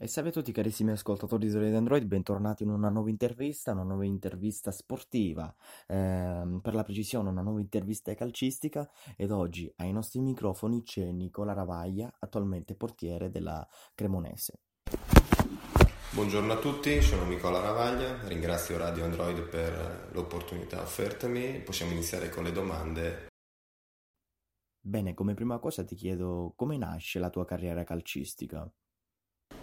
[0.00, 3.82] E salve a tutti carissimi ascoltatori di Radio Android, bentornati in una nuova intervista, una
[3.82, 5.52] nuova intervista sportiva,
[5.88, 11.52] ehm, per la precisione una nuova intervista calcistica ed oggi ai nostri microfoni c'è Nicola
[11.52, 14.60] Ravaglia, attualmente portiere della Cremonese.
[16.12, 22.44] Buongiorno a tutti, sono Nicola Ravaglia, ringrazio Radio Android per l'opportunità offertami, possiamo iniziare con
[22.44, 23.26] le domande.
[24.80, 28.72] Bene, come prima cosa ti chiedo come nasce la tua carriera calcistica?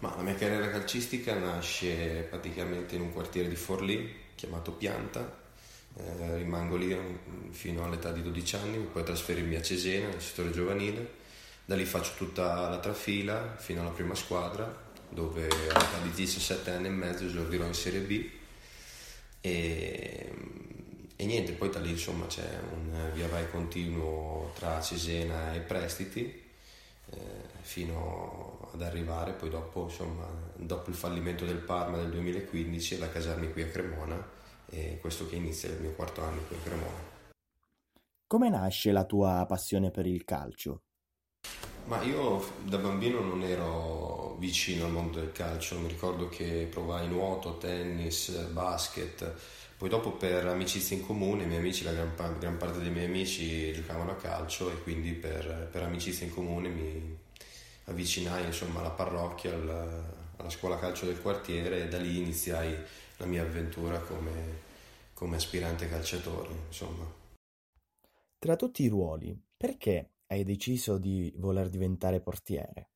[0.00, 5.46] Ma la mia carriera calcistica nasce praticamente in un quartiere di Forlì chiamato Pianta.
[5.96, 6.96] Eh, rimango lì
[7.50, 11.16] fino all'età di 12 anni, poi trasferirmi a Cesena nel settore giovanile.
[11.64, 14.72] Da lì faccio tutta la trafila fino alla prima squadra,
[15.08, 18.30] dove all'età di 17 anni e mezzo esordirò in Serie B.
[19.40, 20.32] E,
[21.16, 26.46] e niente, poi da lì insomma c'è un via vai continuo tra Cesena e prestiti
[27.60, 30.26] fino ad arrivare poi dopo, insomma,
[30.56, 34.30] dopo il fallimento del Parma del 2015 ad accasarmi qui a Cremona
[34.70, 37.16] e questo che inizia il mio quarto anno qui a Cremona.
[38.26, 40.82] Come nasce la tua passione per il calcio?
[41.88, 47.08] Ma io da bambino non ero vicino al mondo del calcio, mi ricordo che provai
[47.08, 49.34] nuoto, tennis, basket,
[49.78, 53.06] poi dopo per amicizia in comune, i miei amici, la gran, gran parte dei miei
[53.06, 57.18] amici giocavano a calcio e quindi per, per amicizia in comune mi
[57.84, 62.76] avvicinai insomma, alla parrocchia, alla, alla, scuola calcio del quartiere e da lì iniziai
[63.16, 64.58] la mia avventura come,
[65.14, 66.50] come aspirante calciatore.
[66.66, 67.10] Insomma.
[68.38, 72.90] Tra tutti i ruoli, perché hai deciso di voler diventare portiere?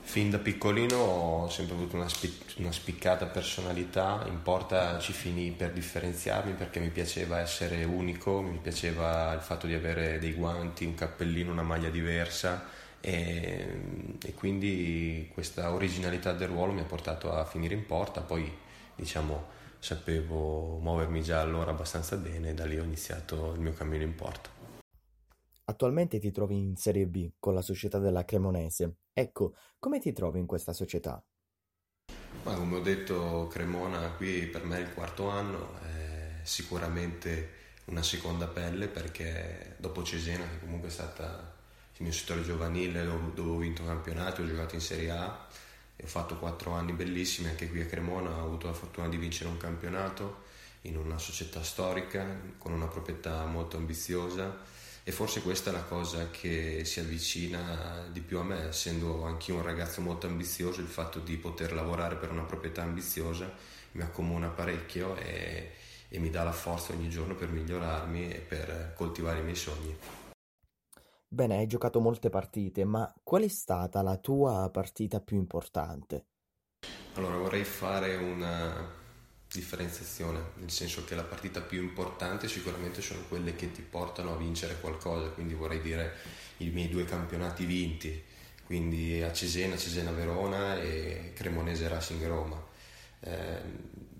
[0.00, 5.50] Fin da piccolino ho sempre avuto una, spic- una, spiccata personalità, in porta ci finì
[5.52, 10.86] per differenziarmi perché mi piaceva essere unico, mi piaceva il fatto di avere dei guanti,
[10.86, 12.64] un cappellino, una maglia diversa
[13.00, 18.50] e, e quindi questa originalità del ruolo mi ha portato a finire in porta, poi
[18.94, 24.04] diciamo sapevo muovermi già allora abbastanza bene e da lì ho iniziato il mio cammino
[24.04, 24.57] in porta.
[25.70, 29.00] Attualmente ti trovi in Serie B con la società della Cremonese.
[29.12, 31.22] Ecco, come ti trovi in questa società?
[32.44, 37.50] Ma come ho detto, Cremona qui per me è il quarto anno, è sicuramente
[37.86, 41.54] una seconda pelle perché dopo Cesena, che comunque è stata
[41.96, 45.48] il mio settore giovanile, dove ho vinto campionato, ho giocato in Serie A
[45.96, 49.18] e ho fatto quattro anni bellissimi, anche qui a Cremona ho avuto la fortuna di
[49.18, 50.44] vincere un campionato
[50.82, 52.24] in una società storica
[52.56, 58.20] con una proprietà molto ambiziosa e forse questa è la cosa che si avvicina di
[58.20, 62.30] più a me, essendo anch'io un ragazzo molto ambizioso, il fatto di poter lavorare per
[62.30, 63.50] una proprietà ambiziosa
[63.92, 65.70] mi accomuna parecchio e,
[66.10, 69.96] e mi dà la forza ogni giorno per migliorarmi e per coltivare i miei sogni.
[71.26, 76.26] Bene, hai giocato molte partite, ma qual è stata la tua partita più importante?
[77.14, 79.06] Allora, vorrei fare una
[79.58, 84.36] differenziazione, nel senso che la partita più importante sicuramente sono quelle che ti portano a
[84.36, 86.14] vincere qualcosa, quindi vorrei dire
[86.58, 88.22] i miei due campionati vinti,
[88.64, 92.64] quindi a Cesena, Cesena Verona e Cremonese Racing Roma.
[93.20, 93.60] Eh,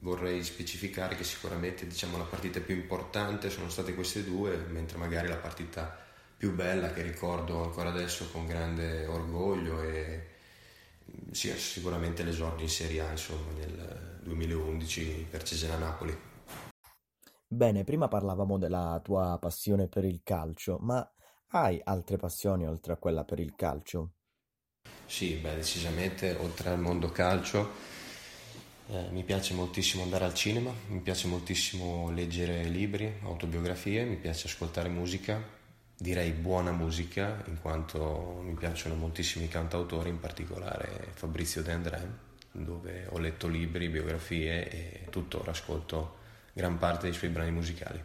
[0.00, 5.28] vorrei specificare che sicuramente diciamo, la partita più importante sono state queste due, mentre magari
[5.28, 5.98] la partita
[6.36, 10.32] più bella che ricordo ancora adesso con grande orgoglio e
[11.30, 14.20] sì, sicuramente l'esordio in Serie A insomma, nel
[14.84, 16.16] 2011 per Cesena Napoli.
[17.46, 21.08] Bene, prima parlavamo della tua passione per il calcio, ma
[21.48, 24.12] hai altre passioni oltre a quella per il calcio?
[25.06, 27.70] Sì, beh, decisamente oltre al mondo calcio
[28.88, 34.46] eh, mi piace moltissimo andare al cinema, mi piace moltissimo leggere libri, autobiografie, mi piace
[34.48, 35.40] ascoltare musica,
[35.96, 43.08] direi buona musica, in quanto mi piacciono moltissimi cantautori, in particolare Fabrizio De André dove
[43.10, 46.22] ho letto libri, biografie e tuttora ascolto
[46.52, 48.02] gran parte dei suoi brani musicali.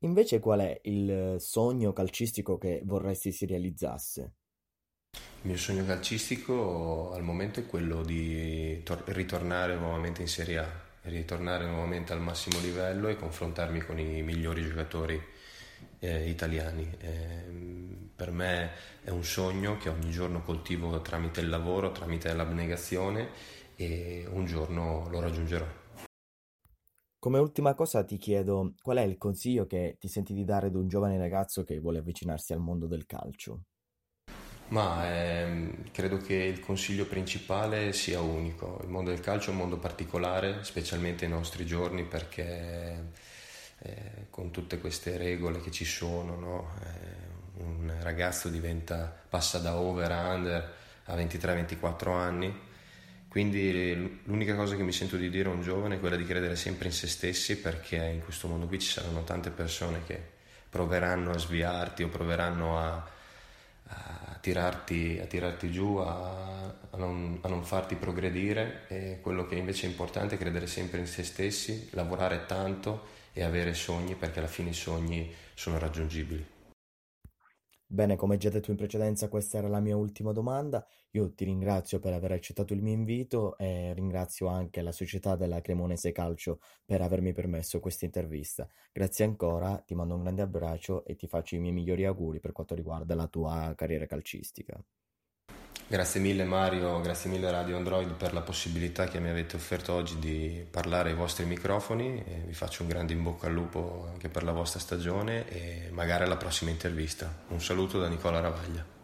[0.00, 4.32] Invece qual è il sogno calcistico che vorresti si realizzasse?
[5.42, 10.70] Il mio sogno calcistico al momento è quello di tor- ritornare nuovamente in Serie A,
[11.02, 15.20] ritornare nuovamente al massimo livello e confrontarmi con i migliori giocatori
[15.98, 16.90] eh, italiani.
[16.98, 18.70] Eh, per me
[19.02, 23.30] è un sogno che ogni giorno coltivo tramite il lavoro, tramite l'abnegazione
[23.76, 25.66] e un giorno lo raggiungerò.
[27.20, 30.76] Come ultima cosa ti chiedo qual è il consiglio che ti senti di dare ad
[30.76, 33.62] un giovane ragazzo che vuole avvicinarsi al mondo del calcio?
[34.68, 38.78] Ma ehm, credo che il consiglio principale sia unico.
[38.82, 43.12] Il mondo del calcio è un mondo particolare, specialmente ai nostri giorni, perché
[44.38, 46.70] con tutte queste regole che ci sono, no?
[46.84, 50.74] eh, un ragazzo diventa, passa da over a under
[51.06, 52.56] a 23-24 anni.
[53.26, 56.54] Quindi l'unica cosa che mi sento di dire a un giovane è quella di credere
[56.54, 60.22] sempre in se stessi perché in questo mondo qui ci saranno tante persone che
[60.70, 63.08] proveranno a sviarti o proveranno a,
[63.88, 69.56] a, tirarti, a tirarti, giù, a, a, non, a non farti progredire e quello che
[69.56, 74.40] invece è importante è credere sempre in se stessi, lavorare tanto e avere sogni perché
[74.40, 76.44] alla fine i sogni sono raggiungibili.
[77.86, 80.84] Bene, come già detto in precedenza, questa era la mia ultima domanda.
[81.12, 85.60] Io ti ringrazio per aver accettato il mio invito e ringrazio anche la società della
[85.60, 88.68] Cremonese Calcio per avermi permesso questa intervista.
[88.92, 92.50] Grazie ancora, ti mando un grande abbraccio e ti faccio i miei migliori auguri per
[92.52, 94.78] quanto riguarda la tua carriera calcistica.
[95.90, 100.18] Grazie mille Mario, grazie mille Radio Android per la possibilità che mi avete offerto oggi
[100.18, 104.42] di parlare ai vostri microfoni vi faccio un grande in bocca al lupo anche per
[104.42, 107.34] la vostra stagione e magari alla prossima intervista.
[107.48, 108.97] Un saluto da Nicola Ravaglia.